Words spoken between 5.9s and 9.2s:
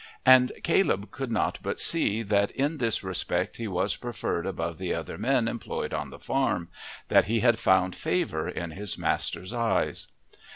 on the farm that he had "found favour" in his